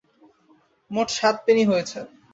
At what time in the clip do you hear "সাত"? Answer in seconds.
1.17-1.35